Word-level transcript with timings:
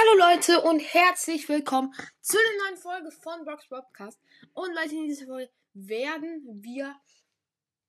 Hallo 0.00 0.30
Leute 0.30 0.60
und 0.60 0.78
herzlich 0.78 1.48
willkommen 1.48 1.92
zu 2.20 2.36
einer 2.36 2.70
neuen 2.70 2.80
Folge 2.80 3.10
von 3.10 3.44
Brox 3.44 3.66
Podcast. 3.66 4.20
Und 4.54 4.72
Leute, 4.72 4.94
in 4.94 5.08
dieser 5.08 5.26
Folge 5.26 5.50
werden 5.74 6.44
wir, 6.62 6.94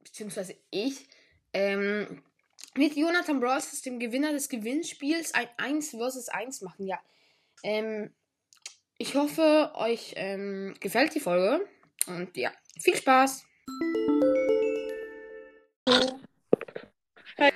beziehungsweise 0.03 0.55
ich, 0.71 1.07
ähm, 1.53 2.23
mit 2.75 2.95
Jonathan 2.95 3.39
Bros, 3.39 3.81
dem 3.83 3.99
Gewinner 3.99 4.31
des 4.31 4.49
Gewinnspiels, 4.49 5.35
ein 5.35 5.49
1 5.57 5.91
vs 5.91 6.29
1 6.29 6.61
machen. 6.61 6.87
Ja, 6.87 6.99
ähm, 7.61 8.11
ich 8.97 9.13
hoffe, 9.13 9.71
euch 9.75 10.13
ähm, 10.15 10.73
gefällt 10.79 11.13
die 11.13 11.19
Folge. 11.19 11.67
Und 12.07 12.35
ja, 12.35 12.51
viel 12.79 12.95
Spaß. 12.95 13.45
Hi. 17.37 17.51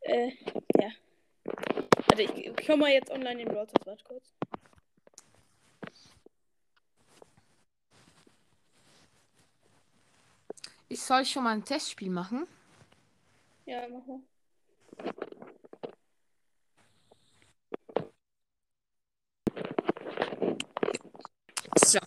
Äh, 0.00 0.32
ja. 0.80 0.90
Warte, 2.16 2.53
ich, 2.64 2.70
komm 2.70 2.80
mal 2.80 2.90
jetzt 2.90 3.10
online 3.10 3.42
in 3.42 3.48
Brawl 3.48 3.68
Stars, 3.68 3.86
warte 3.86 4.04
kurz. 4.04 4.34
Ich 10.88 11.02
soll 11.02 11.24
schon 11.24 11.44
mal 11.44 11.50
ein 11.50 11.64
Testspiel 11.64 12.10
machen. 12.10 12.46
Ja, 13.66 13.82
mach 13.88 14.06
mal. 14.06 14.20
So. 21.84 21.98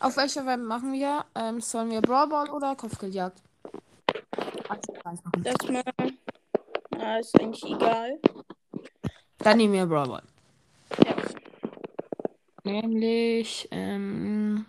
Auf 0.00 0.16
welcher 0.16 0.46
Web 0.46 0.60
machen 0.60 0.92
wir? 0.92 1.26
Ähm, 1.34 1.60
sollen 1.60 1.90
wir 1.90 2.00
Brawl 2.00 2.28
Ball 2.28 2.50
oder 2.50 2.74
Kopfgeldjagd? 2.74 3.42
Das 5.42 5.68
mal. 5.68 5.82
Na, 6.90 7.18
ist 7.18 7.38
eigentlich 7.38 7.64
egal. 7.64 8.20
Dann 9.48 9.56
nehmen 9.56 9.72
wir 9.72 9.86
Brawl 9.86 10.08
Ball. 10.08 10.22
Ja. 11.06 11.16
Nämlich, 12.64 13.66
ähm. 13.70 14.66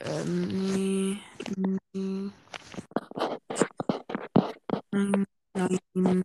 Ähm, 0.00 0.48
nee. 0.74 1.16
nee. 1.94 2.30
Nein, 4.92 5.26
nein, 5.94 6.22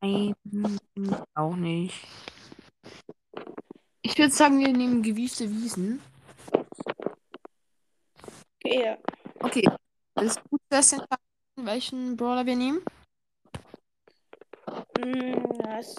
nein, 0.00 0.36
nein, 0.44 1.16
auch 1.34 1.56
nicht. 1.56 2.06
Ich 4.02 4.16
würde 4.16 4.32
sagen, 4.32 4.60
wir 4.60 4.68
nehmen 4.68 5.02
gewiefte 5.02 5.50
Wiesen. 5.50 6.00
Okay, 8.64 8.84
ja. 8.84 8.96
Okay. 9.40 9.68
Das 10.14 10.36
ist 10.36 10.44
gut, 10.48 10.60
dass 10.68 10.92
wir 10.92 11.04
welchen 11.56 12.16
Brawler 12.16 12.46
wir 12.46 12.54
nehmen. 12.54 12.80
Was? 15.74 15.96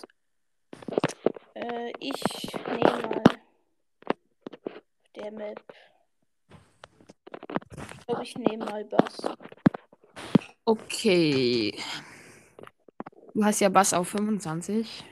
Äh, 1.53 1.91
ich 1.99 2.23
nehme 2.65 3.09
mal. 3.09 3.23
Der 5.17 5.31
Map. 5.33 5.61
Ich 7.99 8.07
glaube, 8.07 8.23
ich 8.23 8.37
nehme 8.37 8.63
mal 8.63 8.85
Bass. 8.85 9.17
Okay. 10.63 11.77
Du 13.33 13.43
hast 13.43 13.59
ja 13.59 13.67
Bass 13.67 13.93
auf 13.93 14.07
25. 14.07 15.03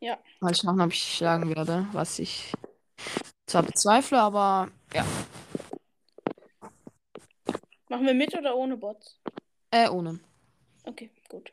Ja. 0.00 0.18
Mal 0.40 0.54
schauen, 0.54 0.82
ob 0.82 0.92
ich 0.92 1.16
schlagen 1.16 1.54
werde, 1.56 1.86
was 1.92 2.18
ich 2.18 2.52
zwar 3.46 3.62
bezweifle, 3.62 4.20
aber 4.20 4.68
ja. 4.92 5.06
Machen 7.88 8.04
wir 8.04 8.12
mit 8.12 8.36
oder 8.36 8.54
ohne 8.54 8.76
Bots? 8.76 9.18
Äh, 9.70 9.88
ohne. 9.88 10.20
Okay, 10.84 11.10
gut. 11.30 11.50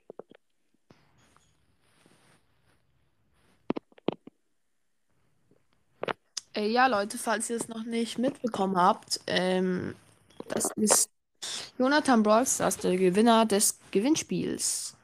Äh, 6.53 6.67
ja, 6.67 6.87
Leute, 6.87 7.17
falls 7.17 7.49
ihr 7.49 7.55
es 7.55 7.67
noch 7.67 7.83
nicht 7.83 8.17
mitbekommen 8.17 8.77
habt, 8.77 9.21
ähm, 9.27 9.95
das 10.49 10.69
ist 10.75 11.09
Jonathan 11.77 12.23
Brawlstars, 12.23 12.77
der 12.77 12.97
Gewinner 12.97 13.45
des 13.45 13.79
Gewinnspiels. 13.91 14.95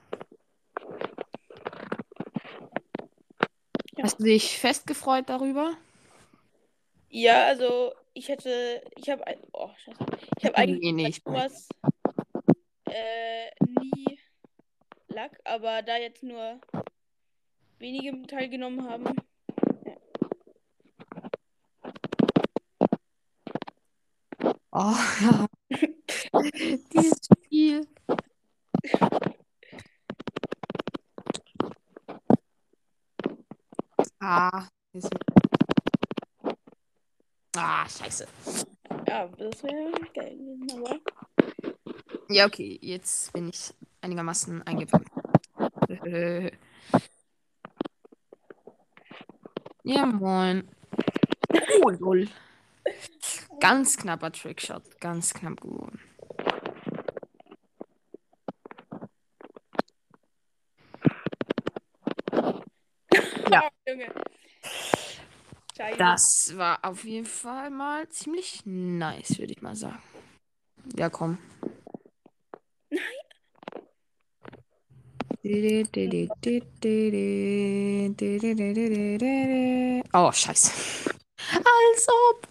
Ja. 3.96 4.03
Hast 4.03 4.19
du 4.19 4.25
dich 4.25 4.59
festgefreut 4.59 5.30
darüber? 5.30 5.74
Ja, 7.09 7.46
also 7.46 7.94
ich 8.13 8.28
hätte, 8.28 8.81
ich 8.96 9.09
habe, 9.09 9.24
oh 9.53 9.69
scheiße, 9.84 10.06
ich 10.38 10.46
habe 10.46 10.57
eigentlich 10.57 10.80
Nee, 10.81 10.91
nee, 10.91 11.12
sowas 11.12 11.69
äh, 12.86 13.50
nie 13.66 14.19
Lack, 15.07 15.40
aber 15.46 15.81
da 15.81 15.97
jetzt 15.97 16.22
nur 16.22 16.59
wenige 17.80 18.22
teilgenommen 18.28 18.88
haben, 18.88 19.16
Oh, 24.80 24.96
ja. 25.22 25.48
Dieses 26.94 27.18
Spiel. 27.26 27.88
Ah, 34.20 34.68
ist 34.94 35.10
Ah, 37.58 37.88
scheiße. 37.90 38.28
ja, 39.08 39.28
das 39.28 39.64
wäre 39.64 39.92
geil 40.14 40.38
gewesen, 40.38 40.86
aber 40.86 41.00
Ja, 42.30 42.46
okay, 42.46 42.78
jetzt 42.82 43.34
bin 43.34 43.50
ich 43.50 43.74
einigermaßen 44.02 44.62
eingefangen. 44.64 45.06
ja, 49.84 50.06
moin. 50.06 50.68
Oh, 51.84 51.90
lol. 51.90 52.28
Ganz 53.59 53.97
knapper 53.97 54.31
Trickshot. 54.31 55.00
Ganz 55.00 55.34
knapp 55.34 55.62
geworden. 55.62 56.00
Ja. 63.51 63.69
Das 65.97 66.57
war 66.57 66.79
auf 66.84 67.03
jeden 67.03 67.25
Fall 67.25 67.69
mal 67.69 68.09
ziemlich 68.09 68.63
nice, 68.66 69.38
würde 69.38 69.53
ich 69.53 69.62
mal 69.62 69.75
sagen. 69.75 70.01
Ja, 70.95 71.09
komm. 71.09 71.38
Oh, 80.13 80.31
scheiße. 80.31 80.72
Als 81.53 82.07
ob. 82.09 82.47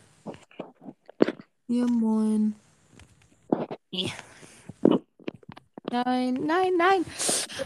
Ja, 1.68 1.84
moin. 1.86 2.54
Nein, 5.90 6.34
nein, 6.34 6.76
nein. 6.76 7.04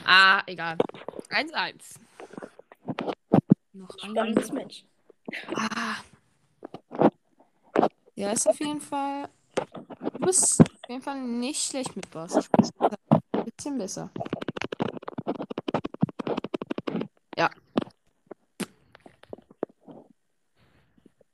Ah, 0.07 0.43
egal. 0.47 0.79
1-1. 1.29 1.99
Noch 3.75 3.91
ein. 4.03 4.11
Spannendes 4.11 4.53
Match. 4.53 4.85
Ah. 5.55 5.97
Ja, 8.15 8.33
ist 8.33 8.49
auf 8.49 8.59
jeden 8.61 8.81
Fall. 8.81 9.29
Du 9.55 10.19
bist 10.21 10.61
auf 10.61 10.89
jeden 10.89 11.03
Fall 11.03 11.21
nicht 11.21 11.63
schlecht 11.63 11.95
mit 11.95 12.11
Boss. 12.11 12.49
Ein 12.79 13.45
bisschen 13.55 13.77
besser. 13.77 14.11
Ja. 17.37 17.51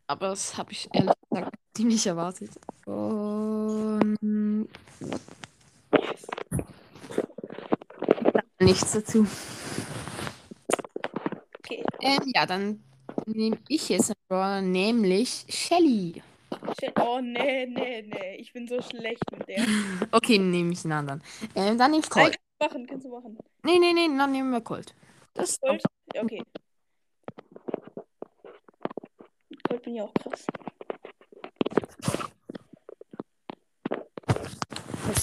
Aber 0.09 0.29
das 0.29 0.57
habe 0.57 0.73
ich 0.73 0.89
ehrlich 0.93 1.16
ziemlich 1.77 2.07
erwartet. 2.07 2.51
Und. 2.87 4.17
Nichts 8.59 8.93
dazu. 8.93 9.27
Okay. 11.59 11.85
Ähm, 12.01 12.33
ja, 12.35 12.47
dann 12.47 12.83
nehme 13.27 13.59
ich 13.69 13.91
jetzt 13.91 14.11
einen 14.11 14.17
Brawler, 14.29 14.63
nämlich 14.63 15.45
Shelly. 15.49 16.23
Oh, 16.99 17.21
nee, 17.21 17.67
nee, 17.67 18.03
nee. 18.03 18.37
Ich 18.37 18.53
bin 18.53 18.67
so 18.67 18.81
schlecht 18.81 19.23
mit 19.31 19.47
der. 19.47 19.65
Okay, 20.13 20.39
nehme 20.39 20.73
ich 20.73 20.85
einen 20.85 20.93
anderen. 20.93 21.23
Ähm, 21.55 21.77
dann 21.77 21.91
nehme 21.91 22.03
ich 22.03 22.15
Nein, 22.15 22.25
Colt. 22.25 22.39
kannst 22.59 22.59
du 22.59 22.65
machen, 22.65 22.87
kannst 22.87 23.05
du 23.05 23.11
machen. 23.11 23.39
Nee, 23.63 23.79
nee, 23.79 23.93
nee, 23.93 24.09
dann 24.17 24.33
nehmen 24.33 24.51
wir 24.51 24.63
Colt. 24.63 24.95
Das. 25.35 25.61
Colt 25.61 25.83
bin 29.87 29.95
ja 29.95 30.03
auch 30.03 30.15
krass. 30.15 30.47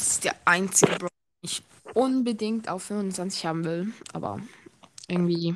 Das 0.03 0.15
ist 0.15 0.25
der 0.25 0.35
einzige 0.43 0.91
Brawler, 0.97 1.07
den 1.07 1.49
ich 1.49 1.63
unbedingt 1.93 2.67
auf 2.67 2.83
25 2.83 3.45
haben 3.45 3.63
will. 3.63 3.93
Aber 4.11 4.41
irgendwie 5.07 5.55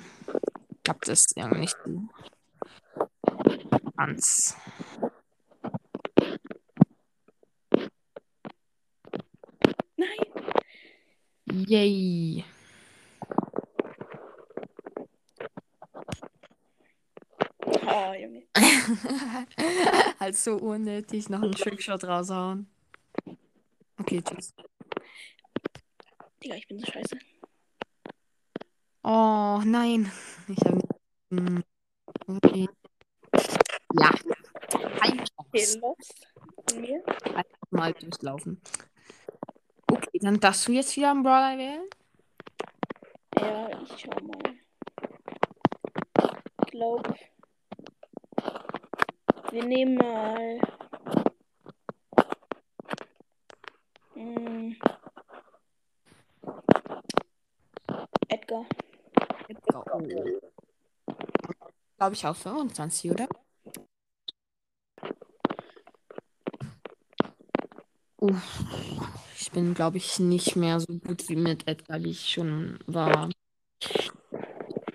klappt 0.85 1.09
es 1.09 1.35
irgendwie 1.35 1.59
nicht 1.59 1.75
so 1.83 2.01
ganz. 3.97 4.55
Nein. 9.97 10.07
Yay. 11.67 12.45
Oh, 17.85 18.13
Junge. 18.13 18.43
halt 20.21 20.37
so 20.37 20.55
unnötig 20.55 21.27
noch 21.27 21.41
einen 21.41 21.51
Trickshot 21.51 22.05
raushauen. 22.05 22.69
Okay, 24.17 24.35
tschüss. 24.35 24.53
Digga, 26.43 26.55
ich 26.55 26.67
bin 26.67 26.79
so 26.79 26.91
scheiße. 26.91 27.17
Oh, 29.03 29.61
nein. 29.63 30.11
Ich 30.47 30.57
habe 30.65 30.77
nicht. 30.77 30.87
Hm, 31.31 31.63
Okay. 32.27 32.67
Ja. 33.99 34.09
Ein. 35.01 35.23
Von 36.69 36.81
mir. 36.81 37.03
Mal 37.69 37.93
durchlaufen. 37.93 38.61
Okay, 39.89 40.19
dann 40.19 40.39
darfst 40.39 40.67
du 40.67 40.71
jetzt 40.73 40.95
wieder 40.97 41.11
einen 41.11 41.23
Brawler 41.23 41.57
wählen. 41.57 41.89
Ja, 43.39 43.69
ich 43.81 43.99
schau 43.99 44.19
mal. 44.25 44.57
Ich 46.65 46.71
glaube. 46.71 47.15
Wir 49.51 49.63
nehmen 49.63 49.95
mal. 49.95 50.59
Hm. 54.17 54.75
Edgar. 58.29 58.65
Oh. 59.73 60.01
Glaube 61.97 62.13
ich 62.13 62.25
auch 62.25 62.35
25, 62.35 63.11
oder? 63.11 63.27
Uff. 68.19 68.63
Ich 69.39 69.51
bin, 69.51 69.73
glaube 69.73 69.97
ich, 69.97 70.19
nicht 70.19 70.55
mehr 70.55 70.79
so 70.79 70.87
gut 70.99 71.27
wie 71.29 71.35
mit 71.35 71.67
Edgar, 71.67 72.03
wie 72.03 72.11
ich 72.11 72.29
schon 72.29 72.79
war. 72.85 73.29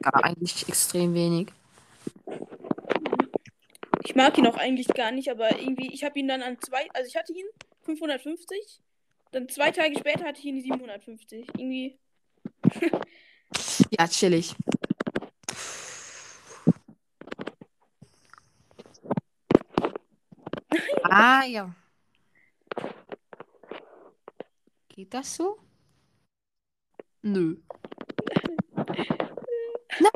Gar 0.02 0.24
eigentlich 0.24 0.68
extrem 0.68 1.14
wenig. 1.14 1.48
Ich 4.04 4.14
mag 4.14 4.36
ihn 4.38 4.46
auch 4.46 4.56
eigentlich 4.56 4.88
gar 4.88 5.12
nicht, 5.12 5.30
aber 5.30 5.58
irgendwie, 5.58 5.92
ich 5.92 6.04
habe 6.04 6.18
ihn 6.18 6.28
dann 6.28 6.42
an 6.42 6.58
zwei, 6.60 6.88
also 6.92 7.08
ich 7.08 7.16
hatte 7.16 7.32
ihn 7.32 7.46
550, 7.82 8.80
dann 9.30 9.48
zwei 9.48 9.70
Tage 9.70 9.96
später 9.98 10.24
hatte 10.24 10.40
ich 10.40 10.44
ihn 10.46 10.60
750. 10.60 11.46
Irgendwie, 11.56 11.98
Ja, 13.98 14.06
chillig. 14.08 14.54
Ah, 21.14 21.44
ja. 21.44 21.70
Geht 24.88 25.12
das 25.12 25.36
so? 25.36 25.58
Nö. 27.20 27.56
Nein. 30.00 30.10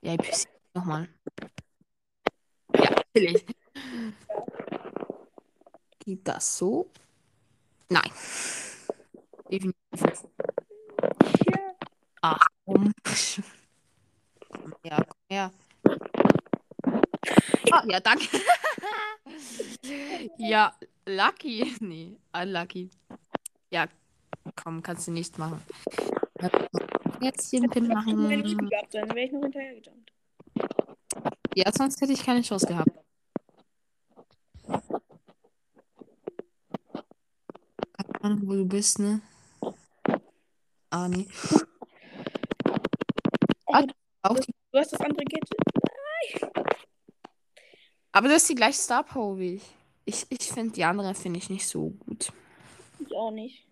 Ja, 0.00 0.14
ich 0.14 0.46
nochmal. 0.74 1.08
Ja, 2.72 3.02
chillig. 3.12 3.46
Geht 5.98 6.28
das 6.28 6.58
so? 6.58 6.88
Nein. 7.88 8.12
Definitiv. 9.50 9.74
nicht. 9.90 10.28
ja. 11.50 11.74
Ach, 12.20 12.46
komm. 12.64 12.92
Ja, 14.84 15.02
komm 15.04 15.20
her. 15.28 15.50
Ah, 17.74 17.81
ja, 17.92 18.00
danke. 18.00 18.26
ja, 20.38 20.72
lucky. 21.06 21.74
Nee, 21.80 22.16
unlucky. 22.32 22.88
Ja, 23.70 23.86
komm, 24.56 24.82
kannst 24.82 25.08
du 25.08 25.12
nicht 25.12 25.36
machen. 25.36 25.62
Jetzt 27.20 27.50
hier 27.50 27.60
einen 27.60 27.70
Pin 27.70 27.84
Ich 27.84 27.90
hätte 27.90 28.16
meine 28.16 28.42
Eco 28.42 28.48
machen. 28.54 28.70
gehabt, 28.70 28.94
dann 28.94 29.08
wäre 29.10 29.26
ich 29.26 29.32
noch 29.32 29.42
hinterher 29.42 29.74
gejumpt. 29.74 30.10
Ja, 31.54 31.70
sonst 31.70 32.00
hätte 32.00 32.14
ich 32.14 32.24
keine 32.24 32.40
Chance 32.40 32.66
gehabt. 32.66 32.88
Keine 37.92 38.20
Ahnung, 38.22 38.40
wo 38.48 38.52
du 38.54 38.64
bist, 38.64 39.00
ne? 39.00 39.20
Ah, 40.88 41.08
nee. 41.08 41.28
Ah, 43.66 43.84
auch 44.22 44.38
die, 44.38 44.54
Du 44.72 44.78
hast 44.78 44.92
das 44.94 45.00
andere 45.00 45.24
Gadget. 45.24 45.58
Aber 48.12 48.28
das 48.28 48.42
ist 48.42 48.50
die 48.50 48.54
gleiche 48.54 48.78
Star 48.78 49.02
Power 49.02 49.38
wie 49.38 49.54
ich. 49.56 49.62
Ich, 50.04 50.26
ich 50.28 50.52
finde 50.52 50.72
die 50.72 50.84
andere 50.84 51.14
finde 51.14 51.38
ich 51.38 51.48
nicht 51.48 51.66
so 51.66 51.90
gut. 51.90 52.32
Ich 52.98 53.14
auch 53.14 53.30
nicht. 53.30 53.66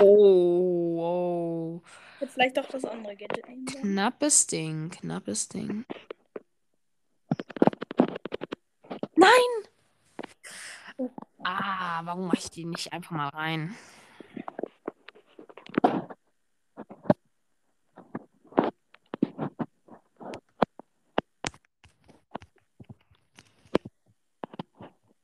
Oh, 0.00 0.98
oh. 0.98 1.82
Ich 2.16 2.20
hätte 2.22 2.32
vielleicht 2.32 2.56
doch 2.56 2.66
das 2.66 2.84
andere 2.84 3.14
Gadget. 3.14 3.44
Knappes 3.66 4.46
Ding, 4.48 4.90
knappes 4.90 5.48
Ding. 5.48 5.84
Nein! 9.14 9.68
Warum 12.04 12.26
mache 12.26 12.38
ich 12.38 12.50
die 12.50 12.64
nicht 12.64 12.92
einfach 12.92 13.12
mal 13.12 13.28
rein? 13.28 13.74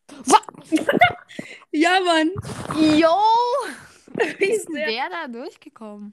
Ja, 1.73 2.01
Mann. 2.01 2.31
Jo! 2.99 3.15
Wie 4.39 4.45
ist 4.53 4.69
sehr- 4.73 4.87
der 4.87 5.09
da 5.11 5.29
durchgekommen? 5.29 6.13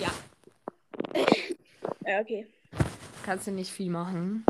Ja, 0.00 0.10
Ja, 2.06 2.20
okay. 2.20 2.46
Kannst 3.28 3.46
du 3.46 3.50
nicht 3.50 3.70
viel 3.70 3.90
machen. 3.90 4.46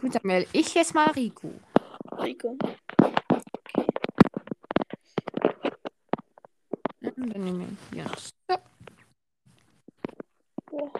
Gut, 0.00 0.16
dann 0.16 0.24
wähle 0.24 0.48
ich 0.52 0.74
jetzt 0.74 0.96
mal 0.96 1.10
Rico. 1.12 1.52
Rico. 2.18 2.58
Und 7.00 7.32
Dann 7.32 7.44
nehmen 7.44 7.78
wir 7.92 8.02
hier 8.02 8.04
noch. 8.10 8.18
So. 8.18 8.32
Boah. 10.66 10.92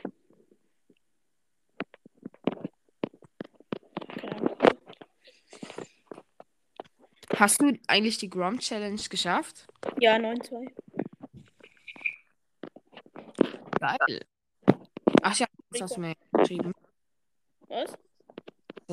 Hast 7.34 7.60
du 7.60 7.76
eigentlich 7.88 8.18
die 8.18 8.30
Grom 8.30 8.60
Challenge 8.60 9.02
geschafft? 9.10 9.66
Ja, 9.98 10.14
9-2. 10.14 10.72
Geil. 13.80 14.26
Ach 15.22 15.36
ja, 15.36 15.46
das 15.70 15.82
hast 15.82 15.96
du 15.96 16.00
mir 16.00 16.14
geschrieben. 16.30 16.72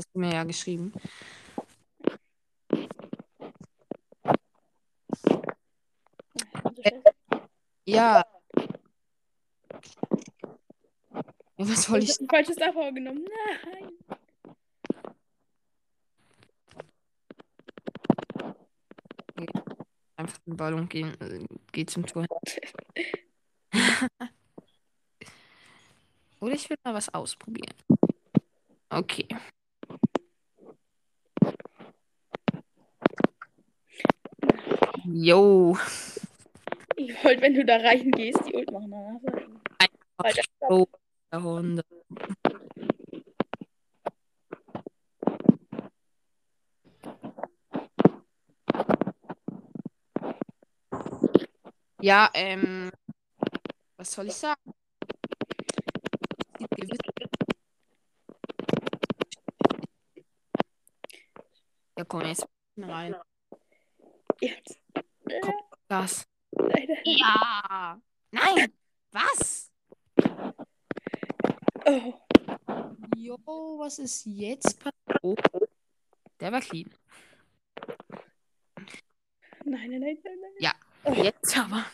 Hast 0.01 0.15
du 0.15 0.19
mir 0.19 0.33
ja 0.33 0.43
geschrieben. 0.43 0.91
Ja. 7.85 8.23
Was 11.57 11.83
soll 11.83 11.99
Ich 11.99 12.09
ich? 12.09 12.15
hab 12.15 12.21
ein 12.21 12.29
falsches 12.29 12.55
Power 12.55 12.91
genommen. 12.91 13.25
Nein. 13.63 13.91
Einfach 20.15 20.39
den 20.47 20.57
Ball 20.57 20.73
und 20.73 20.89
gehen, 20.89 21.13
äh, 21.21 21.45
geh 21.71 21.85
zum 21.85 22.07
Tor. 22.07 22.25
Oder 26.39 26.53
ich 26.55 26.67
will 26.71 26.77
mal 26.83 26.95
was 26.95 27.13
ausprobieren. 27.13 27.75
Okay. 28.89 29.27
Jo. 35.05 35.77
Ich 36.95 37.23
wollte, 37.23 37.41
wenn 37.41 37.53
du 37.53 37.65
da 37.65 37.77
reingehst, 37.77 38.39
die 38.47 38.53
Ult 38.53 38.71
machen. 38.71 39.61
Der 41.31 41.43
Hunde. 41.43 41.83
Ja, 52.01 52.29
ähm, 52.33 52.91
was 53.97 54.11
soll 54.11 54.27
ich 54.27 54.33
sagen? 54.33 54.73
Ja, 61.97 62.05
komm 62.05 62.25
jetzt 62.25 62.47
rein. 62.77 63.15
Jetzt. 64.41 64.80
Das. 65.91 66.25
leider. 66.51 66.95
Ja. 67.03 68.01
Nein. 68.31 68.71
Was? 69.11 69.69
Oh. 71.85 72.13
Jo, 73.17 73.37
was 73.77 73.99
ist 73.99 74.25
jetzt 74.25 74.79
passiert? 74.79 75.19
Oh. 75.21 75.35
Der 76.39 76.53
war 76.53 76.61
clean. 76.61 76.89
Nein, 79.65 79.89
nein, 79.89 79.99
nein, 79.99 80.17
nein, 80.23 80.37
nein. 80.41 80.51
Ja. 80.59 80.71
Oh. 81.03 81.11
Jetzt 81.11 81.57
aber. 81.57 81.85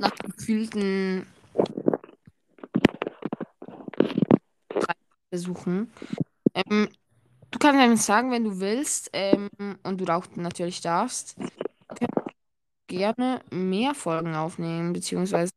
Nach 0.00 0.16
gefühlten 0.16 1.28
drei 4.68 4.94
Versuchen. 5.28 5.92
Ähm, 6.54 6.88
du 7.52 7.58
kannst 7.60 7.78
mir 7.78 7.96
sagen, 7.98 8.32
wenn 8.32 8.42
du 8.42 8.58
willst, 8.58 9.10
ähm, 9.12 9.48
und 9.84 10.00
du 10.00 10.12
auch 10.12 10.26
natürlich 10.34 10.80
darfst, 10.80 11.36
gerne 12.96 13.40
mehr 13.50 13.94
Folgen 13.94 14.34
aufnehmen, 14.34 14.92
beziehungsweise 14.92 15.52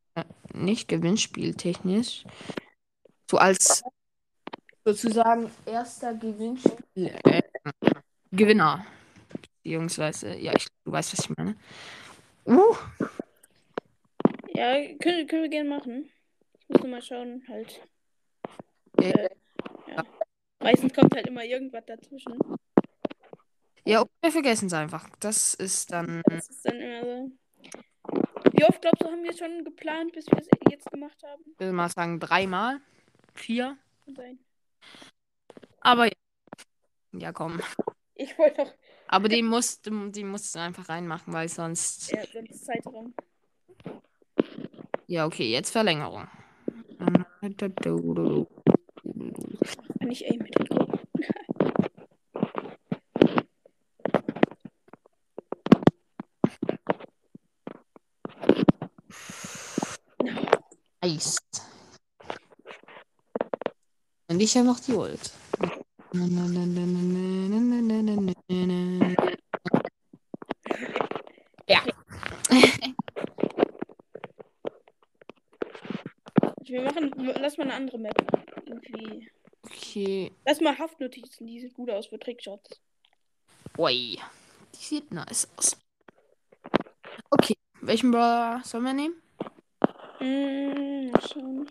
nicht 0.53 0.87
gewinnspieltechnisch. 0.87 2.23
So 3.29 3.37
als 3.37 3.83
sozusagen 4.85 5.51
erster 5.65 6.13
Gewinnspiel 6.13 7.13
äh, 7.23 7.41
Gewinner. 8.31 8.85
Beziehungsweise, 9.63 10.35
ja, 10.37 10.53
ich, 10.55 10.67
du 10.85 10.91
weißt, 10.91 11.13
was 11.13 11.19
ich 11.25 11.37
meine. 11.37 11.55
Uh, 12.45 12.75
Ja, 14.53 14.73
können, 14.97 15.27
können 15.27 15.43
wir 15.43 15.49
gerne 15.49 15.69
machen. 15.69 16.09
Ich 16.61 16.69
muss 16.69 16.81
nur 16.81 16.91
mal 16.91 17.01
schauen, 17.01 17.43
halt. 17.47 17.81
Äh, 19.01 19.11
Äh, 19.11 19.29
ja. 19.87 20.03
Meistens 20.59 20.93
kommt 20.93 21.15
halt 21.15 21.27
immer 21.27 21.43
irgendwas 21.43 21.85
dazwischen. 21.85 22.56
Ja, 23.87 24.01
und 24.01 24.09
wir 24.21 24.31
vergessen 24.31 24.67
es 24.67 24.73
einfach. 24.73 25.09
Das 25.19 25.53
ist 25.53 25.91
dann. 25.91 26.21
Das 26.25 26.49
ist 26.49 26.65
dann 26.65 26.79
immer 26.79 27.03
so. 27.03 27.31
Wie 28.51 28.65
oft 28.65 28.81
glaubst 28.81 29.01
du, 29.03 29.07
haben 29.07 29.23
wir 29.23 29.33
schon 29.33 29.63
geplant, 29.63 30.13
bis 30.13 30.25
wir 30.27 30.39
es 30.39 30.47
jetzt 30.71 30.89
gemacht 30.91 31.21
haben? 31.23 31.43
Ich 31.45 31.59
will 31.59 31.71
mal 31.71 31.89
sagen, 31.89 32.19
dreimal. 32.19 32.81
Vier. 33.33 33.77
Kann 34.05 34.15
sein. 34.15 34.39
Aber 35.81 36.05
ja. 36.05 36.11
Ja, 37.13 37.31
komm. 37.31 37.61
Ich 38.15 38.37
wollte 38.37 38.63
doch. 38.63 38.73
Aber 39.07 39.29
die 39.29 39.41
musst, 39.41 39.85
die 39.85 40.23
musst 40.23 40.53
du 40.55 40.59
einfach 40.59 40.89
reinmachen, 40.89 41.33
weil 41.33 41.47
sonst. 41.47 42.11
Ja, 42.11 42.25
sonst 42.25 42.65
Zeitraum. 42.65 43.13
Ja, 45.07 45.25
okay, 45.25 45.49
jetzt 45.49 45.71
Verlängerung. 45.71 46.27
Kann 46.99 47.25
ich 50.09 50.25
eh 50.25 50.37
mitgucken. 50.37 50.96
Nice. 61.07 61.37
Und 64.27 64.41
ich 64.41 64.57
habe 64.57 64.67
noch 64.67 64.79
die 64.81 64.91
Ult. 64.91 65.31
Ja. 71.69 71.81
Wir 76.65 76.81
machen. 76.81 77.13
Lass 77.39 77.57
mal 77.57 77.63
eine 77.63 77.73
andere 77.73 77.99
Map. 77.99 78.13
Irgendwie. 78.65 79.31
Okay. 79.63 80.33
Lass 80.45 80.59
mal 80.59 80.77
Haftnotizen, 80.77 81.47
die 81.47 81.61
sieht 81.61 81.73
gut 81.73 81.89
aus 81.89 82.07
für 82.07 82.19
Trickshots. 82.19 82.81
Ui. 83.77 84.19
Die 84.75 84.83
sieht 84.83 85.09
nice 85.13 85.47
aus. 85.55 85.77
Okay. 87.29 87.55
Welchen 87.79 88.11
Brawler 88.11 88.61
sollen 88.65 88.83
wir 88.83 88.93
nehmen? 88.93 89.21
Hm, 90.31 91.09
mal 91.11 91.21
schauen. 91.21 91.67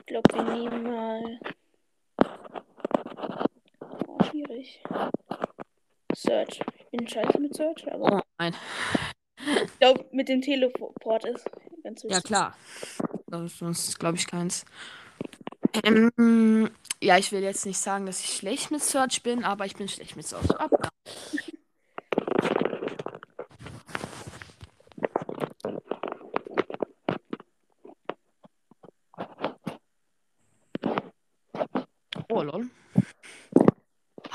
Ich 0.00 0.06
glaube, 0.06 0.34
wir 0.34 0.42
nehmen 0.42 0.82
mal. 0.82 1.40
Oh, 4.06 4.18
schwierig. 4.24 4.82
Search. 6.14 6.60
Ich 6.78 6.86
bin 6.90 7.08
scheiße 7.08 7.40
mit 7.40 7.54
Search, 7.54 7.90
aber 7.90 8.18
Oh 8.18 8.20
nein. 8.38 8.54
ich 9.64 9.78
glaube, 9.78 10.04
mit 10.12 10.28
dem 10.28 10.42
Teleport 10.42 11.24
ist 11.24 11.48
ganz 11.82 12.02
Ja, 12.02 12.10
wichtig. 12.10 12.24
klar. 12.24 12.56
Das 13.28 13.42
ist 13.44 13.58
sonst, 13.58 13.98
glaube 13.98 14.18
ich, 14.18 14.26
keins. 14.26 14.66
Ähm, 15.84 16.70
ja, 17.00 17.16
ich 17.16 17.32
will 17.32 17.42
jetzt 17.42 17.64
nicht 17.64 17.78
sagen, 17.78 18.04
dass 18.04 18.20
ich 18.20 18.34
schlecht 18.36 18.70
mit 18.70 18.82
Search 18.82 19.22
bin, 19.22 19.42
aber 19.42 19.64
ich 19.64 19.74
bin 19.76 19.88
schlecht 19.88 20.16
mit 20.16 20.26
Search. 20.26 20.50
Aber 20.60 20.90
Oh, 32.30 32.42
lol. 32.42 32.68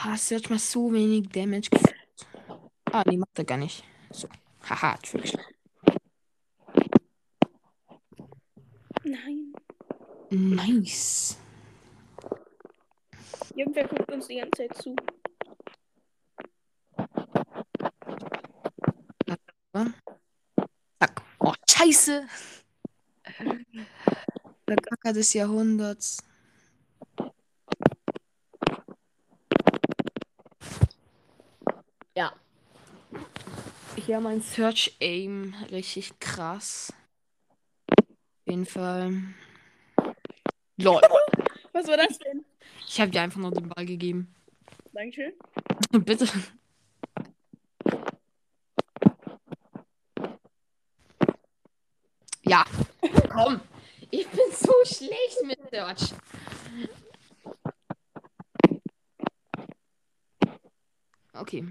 Ah, 0.05 0.17
Search 0.17 0.49
mal 0.49 0.59
so 0.59 0.91
wenig 0.91 1.29
Damage 1.29 1.69
gefühlt. 1.69 1.95
Ah, 2.91 3.05
die 3.05 3.15
macht 3.15 3.37
er 3.37 3.45
gar 3.45 3.57
nicht. 3.57 3.85
So. 4.11 4.27
Haha, 4.69 4.97
Trickshot. 4.97 5.39
Nein. 9.05 9.53
Nice. 10.29 11.37
Irgendwer 13.55 13.87
guckt 13.87 14.11
uns 14.11 14.27
die 14.27 14.35
ganze 14.35 14.67
Zeit 14.67 14.77
zu. 14.81 14.93
Zack. 19.71 21.23
Oh, 21.39 21.53
scheiße. 21.69 22.27
Der 24.67 24.75
Kacker 24.75 25.13
des 25.13 25.31
Jahrhunderts. 25.33 26.17
Hier 34.05 34.19
mein 34.19 34.41
Search 34.41 34.97
Aim 34.99 35.55
richtig 35.71 36.19
krass. 36.19 36.91
Auf 37.87 38.05
jeden 38.45 38.65
Fall. 38.65 39.13
Lol. 40.75 41.01
Was 41.71 41.87
war 41.87 41.95
das 41.95 42.19
denn? 42.19 42.43
Ich 42.85 42.99
habe 42.99 43.11
dir 43.11 43.21
einfach 43.21 43.39
nur 43.39 43.51
den 43.51 43.69
Ball 43.69 43.85
gegeben. 43.85 44.35
Dankeschön. 44.91 45.31
Bitte. 46.03 46.27
Ja. 52.41 52.65
Komm. 53.29 53.61
Ich 54.11 54.27
bin 54.27 54.51
so 54.51 54.73
schlecht 54.83 55.45
mit 55.45 55.59
Search. 55.69 56.13
Okay. 61.33 61.63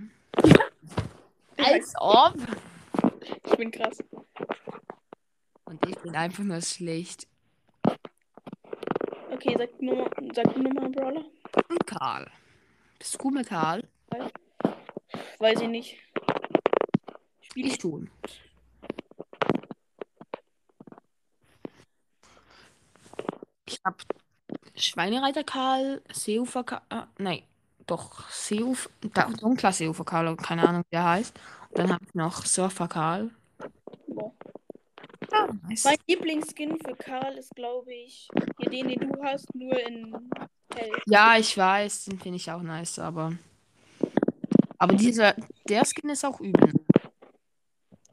Als 1.64 1.94
ob. 2.00 2.34
Ich 3.46 3.56
bin 3.56 3.70
krass. 3.70 3.98
Und 5.64 5.86
ich 5.88 5.98
bin 6.00 6.14
einfach 6.16 6.44
nur 6.44 6.60
schlecht. 6.60 7.26
Okay, 9.30 9.56
sag 9.58 9.80
nur 9.80 9.96
mal, 9.96 10.10
sag 10.34 10.56
nur 10.56 10.72
mal 10.72 10.90
Brawler. 10.90 11.24
Und 11.68 11.86
Karl. 11.86 12.30
Bist 12.98 13.14
du 13.14 13.18
gut 13.18 13.34
mit 13.34 13.48
Karl? 13.48 13.88
Weiß 15.38 15.60
ich 15.60 15.68
nicht. 15.68 15.98
Spiel 17.40 17.66
Ich 17.66 17.72
ich. 17.72 17.78
tun. 17.78 18.10
Ich 23.66 23.80
hab 23.84 24.02
Schweinereiter 24.76 25.44
Karl, 25.44 26.02
Seeufer 26.12 26.64
Karl, 26.64 26.82
äh, 26.90 27.02
nein, 27.18 27.42
doch, 27.86 28.28
Seeufer, 28.30 28.90
dunkler 29.40 29.72
Seeufer 29.72 30.04
Karl, 30.04 30.36
keine 30.36 30.68
Ahnung, 30.68 30.82
wie 30.82 30.96
der 30.96 31.04
heißt. 31.04 31.38
Und 31.70 31.78
dann 31.78 31.92
habe 31.92 32.04
ich 32.04 32.14
noch 32.14 32.44
Surfer 32.44 32.88
Karl. 32.88 33.30
Boah. 34.06 34.32
Ah, 35.32 35.48
nice. 35.66 35.84
Mein 35.84 35.96
Lieblingsskin 36.06 36.78
für 36.78 36.94
Karl 36.94 37.38
ist, 37.38 37.54
glaube 37.54 37.92
ich, 37.94 38.28
hier 38.58 38.70
den, 38.70 38.88
den 38.88 39.12
du 39.12 39.22
hast, 39.22 39.54
nur 39.54 39.78
in 39.80 40.14
hell. 40.74 40.92
Ja, 41.06 41.36
ich 41.38 41.56
weiß, 41.56 42.04
den 42.04 42.18
finde 42.18 42.36
ich 42.36 42.50
auch 42.50 42.62
nice, 42.62 42.98
aber. 42.98 43.32
Aber 44.78 44.94
dieser, 44.94 45.34
der 45.68 45.84
Skin 45.84 46.10
ist 46.10 46.24
auch 46.24 46.40
übel. 46.40 46.72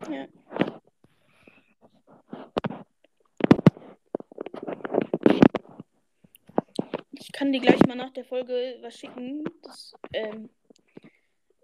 Ja. 0.10 0.28
Ich 7.12 7.32
kann 7.34 7.52
dir 7.52 7.60
gleich 7.60 7.79
mal 7.90 7.96
nach 7.96 8.14
der 8.14 8.24
Folge 8.24 8.78
was 8.82 8.98
schicken. 8.98 9.44
Das, 9.64 9.94
ähm, 10.14 10.50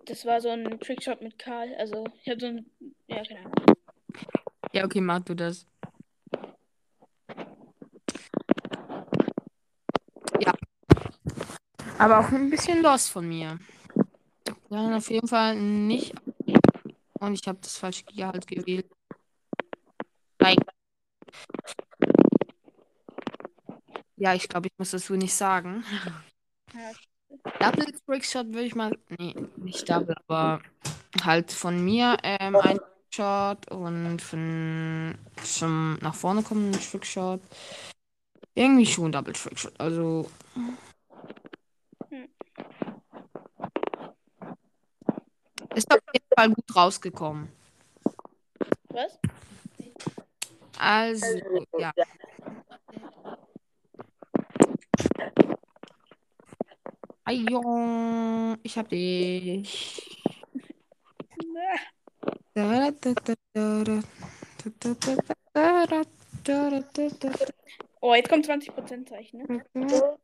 das 0.05 0.25
war 0.25 0.41
so 0.41 0.49
ein 0.49 0.79
Trickshot 0.79 1.21
mit 1.21 1.37
Karl. 1.39 1.73
Also, 1.75 2.03
ich 2.21 2.29
habe 2.29 2.39
so 2.39 2.47
ein. 2.47 2.65
Ja, 3.07 3.23
keine 3.23 3.39
Ahnung. 3.41 3.53
Ja, 4.73 4.83
okay, 4.83 5.01
mach 5.01 5.19
du 5.19 5.35
das. 5.35 5.67
Ja. 10.41 10.53
Aber 11.99 12.19
auch 12.19 12.31
ein 12.31 12.49
bisschen 12.49 12.81
lost 12.81 13.09
von 13.09 13.27
mir. 13.27 13.59
Dann 14.69 14.93
auf 14.93 15.09
jeden 15.09 15.27
Fall 15.27 15.55
nicht. 15.55 16.13
Und 17.19 17.33
ich 17.33 17.47
habe 17.47 17.59
das 17.61 17.77
falsche 17.77 18.03
Gehalt 18.05 18.47
gewählt. 18.47 18.87
Ja, 24.17 24.33
ich 24.33 24.47
glaube, 24.47 24.67
ich 24.67 24.73
muss 24.77 24.91
das 24.91 25.05
so 25.05 25.15
nicht 25.15 25.33
sagen. 25.33 25.83
Ja. 26.73 26.91
Double 27.59 27.85
Trickshot 28.05 28.47
würde 28.47 28.63
ich 28.63 28.75
mal. 28.75 28.97
Nee, 29.17 29.35
nicht 29.57 29.89
Double, 29.89 30.15
aber 30.27 30.61
halt 31.23 31.51
von 31.51 31.83
mir 31.83 32.17
ähm, 32.23 32.55
ein 32.55 32.79
Trickshot 33.11 33.71
und 33.71 34.21
von 34.21 35.17
zum 35.43 35.95
nach 36.01 36.15
vorne 36.15 36.43
kommenden 36.43 36.79
Trickshot. 36.79 37.41
Irgendwie 38.53 38.85
schon 38.85 39.11
Double 39.11 39.33
Trickshot. 39.33 39.79
Also. 39.79 40.29
Hm. 40.53 40.77
Ist 45.75 45.91
auf 45.91 45.99
jeden 46.13 46.25
Fall 46.33 46.49
gut 46.49 46.75
rausgekommen. 46.75 47.49
Was? 48.89 49.19
Also, 50.77 51.25
ja. 51.77 51.91
Ayo, 57.25 58.55
ich 58.61 58.77
hab 58.77 58.89
dich. 58.89 60.01
Oh, 68.01 68.13
jetzt 68.13 68.29
kommt 68.29 68.45
20% 68.45 69.09
Zeichen, 69.09 69.39
ne? 69.39 70.15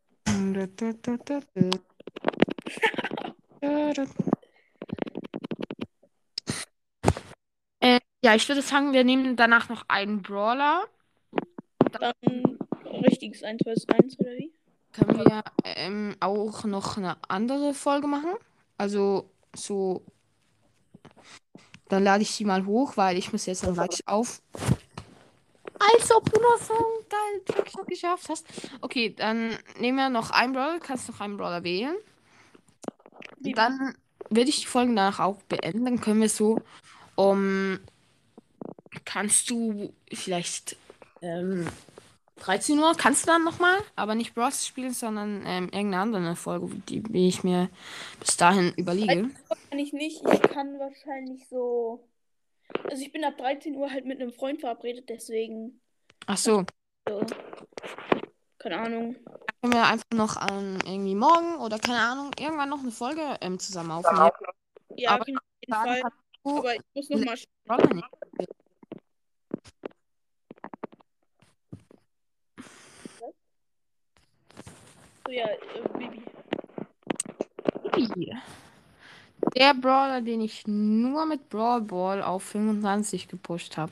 Äh, 7.80 8.00
ja, 8.24 8.36
ich 8.36 8.48
würde 8.48 8.62
sagen, 8.62 8.94
wir 8.94 9.04
nehmen 9.04 9.36
danach 9.36 9.70
noch 9.70 9.86
einen 9.88 10.22
Brawler. 10.22 10.86
Dann 11.92 12.14
richtiges 13.04 13.44
1 13.44 13.64
vs 13.64 13.88
1 13.90 14.20
oder 14.20 14.32
wie? 14.32 14.54
Können 14.92 15.18
wir 15.18 15.44
ähm, 15.64 16.16
auch 16.20 16.64
noch 16.66 16.98
eine 16.98 17.18
andere 17.28 17.74
Folge 17.74 18.08
machen? 18.08 18.34
Also 18.78 19.30
so. 19.56 20.04
Dann 21.88 22.04
lade 22.04 22.24
ich 22.24 22.36
die 22.38 22.46
mal 22.46 22.66
hoch, 22.66 22.98
weil 22.98 23.18
ich 23.18 23.32
muss 23.32 23.46
jetzt 23.46 23.64
dann 23.64 23.74
gleich 23.74 24.08
auf. 24.08 24.42
Als 25.80 26.12
ob 26.12 26.32
du 26.32 26.40
noch 26.40 26.58
so 26.58 26.74
einen 26.74 27.10
geilen 27.10 27.46
Trickshot 27.46 27.88
geschafft 27.88 28.30
hast. 28.30 28.46
Okay, 28.82 29.14
dann 29.16 29.58
nehmen 29.80 29.98
wir 29.98 30.10
noch 30.10 30.32
einen 30.32 30.54
Brawler. 30.54 30.80
Kannst 30.80 31.10
noch 31.10 31.20
einen 31.20 31.38
Brawler 31.38 31.64
wählen. 31.64 31.96
Und 33.44 33.58
dann 33.58 33.96
würde 34.30 34.50
ich 34.50 34.62
die 34.62 34.68
Folgen 34.68 34.96
danach 34.96 35.20
auch 35.20 35.42
beenden. 35.44 35.86
Dann 35.86 36.02
können 36.02 36.22
wir 36.22 36.30
so 36.30 36.60
um. 37.16 37.80
Kannst 39.06 39.50
du 39.50 39.94
vielleicht 40.14 40.76
ähm, 41.22 41.68
13 42.42 42.80
Uhr 42.80 42.96
kannst 42.98 43.24
du 43.24 43.28
dann 43.28 43.44
nochmal, 43.44 43.78
aber 43.96 44.16
nicht 44.16 44.34
Bros 44.34 44.66
spielen, 44.66 44.94
sondern 44.94 45.44
ähm, 45.46 45.66
irgendeine 45.66 46.00
andere 46.00 46.36
Folge, 46.36 46.70
die, 46.90 47.04
die 47.04 47.28
ich 47.28 47.44
mir 47.44 47.70
bis 48.20 48.36
dahin 48.36 48.74
überlege. 48.78 49.30
Kann 49.70 49.80
ich 49.80 49.94
nicht. 49.94 50.22
Ich 50.28 50.42
kann 50.42 50.80
wahrscheinlich 50.80 51.48
so. 51.50 52.08
Also 52.90 53.04
ich 53.04 53.12
bin 53.12 53.24
ab 53.24 53.38
13 53.38 53.76
Uhr 53.76 53.92
halt 53.92 54.06
mit 54.06 54.20
einem 54.20 54.34
Freund 54.34 54.60
verabredet, 54.60 55.10
deswegen. 55.10 55.80
Ach 56.26 56.38
so, 56.38 56.64
So. 57.08 57.26
Keine 58.58 58.78
Ahnung. 58.78 59.16
können 59.62 59.74
wir 59.74 59.86
einfach 59.86 60.06
noch 60.14 60.38
ähm, 60.50 60.80
irgendwie 60.86 61.16
morgen 61.16 61.56
oder 61.58 61.78
keine 61.80 62.00
Ahnung, 62.00 62.32
irgendwann 62.40 62.70
noch 62.70 62.80
eine 62.80 62.92
Folge 62.92 63.38
ähm, 63.42 63.60
zusammen 63.60 63.92
aufnehmen. 63.92 64.32
Ja, 64.96 65.12
Aber 65.12 65.22
auf 65.22 65.28
jeden 65.28 65.40
Fall. 65.70 66.02
Aber 66.44 66.76
ich 66.76 66.82
muss 66.96 67.10
noch 67.10 67.36
ja, 75.32 75.48
äh, 75.48 75.58
Bibi. 77.96 78.38
Der 79.56 79.74
Brawler, 79.74 80.22
den 80.22 80.42
ich 80.42 80.66
nur 80.68 81.26
mit 81.26 81.50
Brawl 81.50 81.82
Ball 81.82 82.22
auf 82.22 82.44
25 82.44 83.28
gepusht 83.28 83.78
habe. 83.78 83.92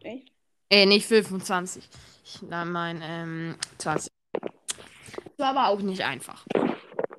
Echt? 0.00 0.32
Äh, 0.70 0.86
nicht 0.86 1.06
25. 1.06 1.88
Ich 2.24 2.42
nahm 2.42 2.72
mein 2.72 3.00
ähm, 3.02 3.56
20. 3.78 4.10
War 5.38 5.50
aber 5.50 5.68
auch 5.68 5.80
nicht 5.80 6.02
einfach. 6.02 6.44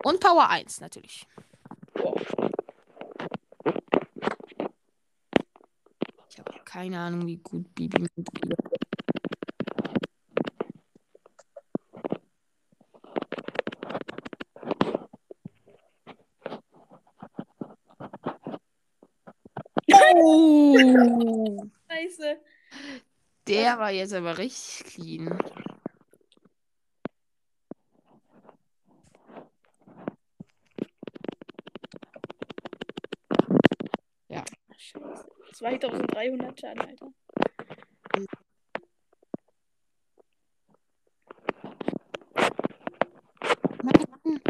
Und 0.03 0.19
Power 0.19 0.49
1 0.49 0.81
natürlich. 0.81 1.25
Boah. 1.93 2.15
Ich 6.29 6.39
habe 6.39 6.51
keine 6.65 6.99
Ahnung, 6.99 7.25
wie 7.27 7.37
gut 7.37 7.73
Bibi 7.73 7.99
mitspielt. 7.99 8.55
Oh! 19.91 21.63
Scheiße. 21.89 22.37
Der 23.69 23.77
war 23.77 23.91
jetzt 23.91 24.15
aber 24.15 24.39
richtig 24.39 24.83
clean. 24.85 25.29
Scheiße. 34.75 35.29
2300 35.53 36.59
Schaden, 36.59 36.81
Alter. 36.81 37.13
Nein. 43.83 44.41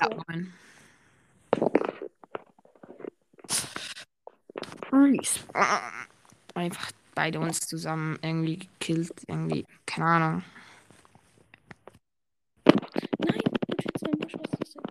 Ja, 0.00 0.08
moin. 0.28 0.52
Reese. 5.22 5.40
Einfach 6.54 6.90
beide 7.14 7.38
uns 7.40 7.60
zusammen 7.60 8.18
irgendwie 8.22 8.58
gekillt. 8.58 9.12
Irgendwie, 9.28 9.64
keine 9.86 10.06
Ahnung. 10.06 10.42
Nein, 12.66 13.40
ich 13.78 13.84
will 13.84 13.92
zwei 13.98 14.10
Busch, 14.12 14.34
was 14.34 14.50
ist 14.60 14.76
das 14.76 14.82
denn? 14.82 14.84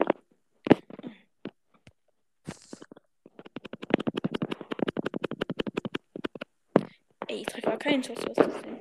Ey, 7.27 7.41
ich 7.41 7.45
treffe 7.45 7.77
keinen 7.77 8.03
Schuss, 8.03 8.17
was 8.35 8.47
ist 8.47 8.53
das 8.53 8.61
denn? 8.61 8.77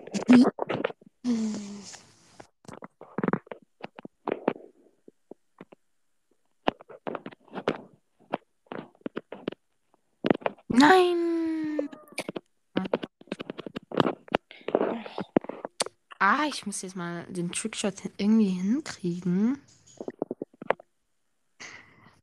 Nein! 10.68 11.29
Ah, 16.32 16.46
ich 16.46 16.64
muss 16.64 16.82
jetzt 16.82 16.94
mal 16.94 17.24
den 17.28 17.50
Trickshot 17.50 17.94
irgendwie 18.16 18.50
hinkriegen. 18.50 19.60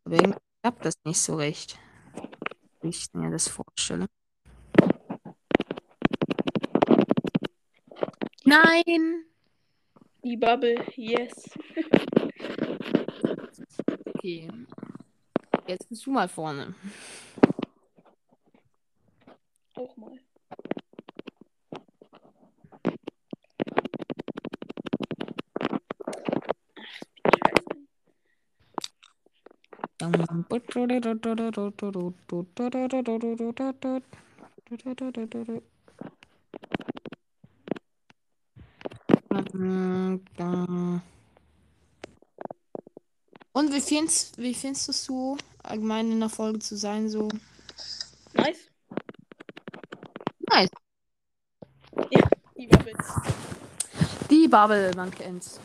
Aber 0.06 0.16
irgendwie 0.16 0.40
klappt 0.62 0.86
das 0.86 0.96
nicht 1.04 1.20
so 1.20 1.36
recht. 1.36 1.78
Wie 2.80 2.88
ich 2.88 3.10
mir 3.12 3.30
das 3.30 3.50
vorstelle. 3.50 4.08
Nein! 8.46 9.26
Die 10.24 10.38
Bubble, 10.38 10.86
yes. 10.96 11.34
Okay. 14.06 14.50
Jetzt 15.68 15.90
bist 15.90 16.06
du 16.06 16.12
mal 16.12 16.30
vorne. 16.30 16.74
Und 43.54 43.74
wie 43.74 43.82
findest, 43.82 44.38
wie 44.38 44.54
findest 44.54 44.88
du 44.88 44.92
es 44.92 45.06
so, 45.06 45.38
allgemein 45.64 46.12
in 46.12 46.20
der 46.20 46.30
Folge 46.30 46.60
zu 46.60 46.78
sein? 46.78 47.10
So 47.10 47.30
Nice. 48.34 48.70
nice. 50.52 50.70
Die 52.56 52.68
Bubble. 52.68 52.94
Die 54.30 54.48
Bubble, 54.48 54.92
man 54.96 55.12
kennt's. 55.12 55.60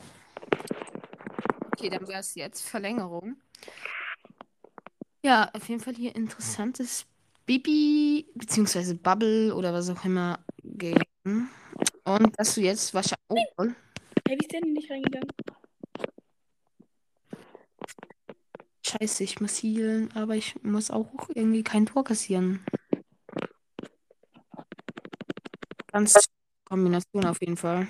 Okay, 1.73 1.91
dann 1.91 2.07
wäre 2.09 2.21
es 2.21 2.35
jetzt 2.35 2.63
Verlängerung. 2.63 3.32
Ja, 5.25 5.51
auf 5.53 5.69
jeden 5.69 5.81
Fall 5.81 5.95
hier 5.95 6.15
interessantes 6.15 7.07
Bibi, 7.47 8.27
beziehungsweise 8.35 8.95
Bubble 8.95 9.55
oder 9.55 9.73
was 9.73 9.89
auch 9.89 10.05
immer 10.05 10.39
Game. 10.63 11.49
Und 12.05 12.39
dass 12.39 12.55
du 12.55 12.61
jetzt 12.61 12.93
wahrscheinlich. 12.93 13.19
Oh, 13.29 13.45
toll. 13.57 13.75
Hey, 14.27 14.37
wie 14.37 14.45
ist 14.45 14.53
der 14.53 14.61
denn 14.61 14.73
nicht 14.73 14.91
reingegangen? 14.91 15.29
scheiße, 18.93 19.25
ich 19.25 19.41
muss 19.41 19.63
healen, 19.63 20.11
aber 20.15 20.37
ich 20.37 20.63
muss 20.63 20.91
auch 20.91 21.29
irgendwie 21.35 21.63
kein 21.63 21.87
Tor 21.87 22.05
kassieren. 22.05 22.65
Ganz 25.89 26.15
Kombination 26.65 27.25
auf 27.25 27.41
jeden 27.41 27.57
Fall. 27.57 27.87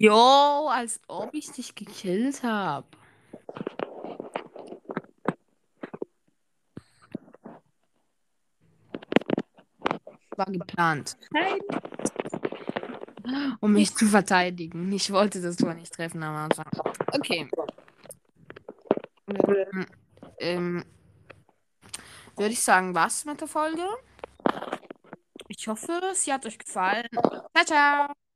Jo, 0.00 0.68
als 0.70 1.00
ob 1.08 1.34
ich 1.34 1.50
dich 1.50 1.74
gekillt 1.74 2.44
habe. 2.44 2.86
War 10.36 10.46
geplant. 10.46 11.16
Nein. 11.32 11.58
Um 13.58 13.72
mich 13.72 13.92
zu 13.92 14.06
verteidigen. 14.06 14.92
Ich 14.92 15.12
wollte 15.12 15.42
das 15.42 15.56
Tor 15.56 15.74
nicht 15.74 15.92
treffen 15.92 16.22
am 16.22 16.36
Anfang. 16.36 16.70
Okay. 17.12 17.50
Ähm, 19.26 19.86
ähm, 20.38 20.84
würde 22.36 22.52
ich 22.52 22.62
sagen, 22.62 22.94
was 22.94 23.24
mit 23.24 23.40
der 23.40 23.48
Folge? 23.48 23.82
Ich 25.48 25.66
hoffe, 25.66 26.12
sie 26.14 26.32
hat 26.32 26.46
euch 26.46 26.58
gefallen. 26.58 27.08
Ciao, 27.52 27.64
ciao. 27.66 28.27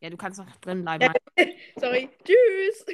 Ja, 0.00 0.10
du 0.10 0.16
kannst 0.16 0.38
noch 0.38 0.56
drin 0.56 0.82
bleiben. 0.82 1.12
Sorry. 1.76 2.08
Tschüss. 2.24 2.84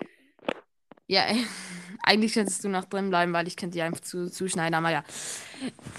Ja, 1.06 1.24
eigentlich 2.02 2.34
hättest 2.36 2.64
du 2.64 2.68
noch 2.68 2.84
drin 2.86 3.10
bleiben, 3.10 3.32
weil 3.32 3.46
ich 3.46 3.56
könnte 3.56 3.74
die 3.74 3.82
einfach 3.82 4.00
zu, 4.00 4.30
zuschneiden, 4.30 4.74
aber 4.74 4.90
ja. 4.90 5.04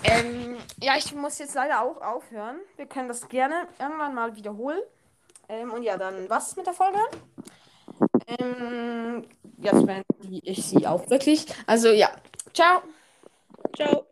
Ähm, 0.04 0.58
ja, 0.82 0.98
ich 0.98 1.14
muss 1.14 1.38
jetzt 1.38 1.56
leider 1.56 1.82
auch 1.82 2.02
aufhören. 2.02 2.58
Wir 2.76 2.88
können 2.88 3.08
das 3.08 3.28
gerne 3.30 3.68
irgendwann 3.80 4.16
mal 4.16 4.36
wiederholen. 4.36 4.82
Ähm, 5.48 5.72
und 5.72 5.84
ja, 5.84 5.98
dann 5.98 6.28
was 6.30 6.56
mit 6.56 6.66
der 6.66 6.74
Folge? 6.74 7.00
Ähm, 8.28 9.28
jetzt 9.58 9.86
beende 9.86 10.04
ich 10.44 10.66
sie 10.66 10.88
auch 10.88 11.08
wirklich. 11.10 11.46
Also 11.68 11.90
ja, 11.90 12.10
ciao. 12.54 12.82
Ciao. 13.76 14.08